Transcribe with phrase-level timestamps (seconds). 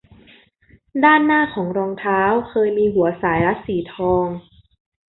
[1.03, 4.27] ด้านหน้าของรองเท้าเคยมีหัวสายรัดสีทอง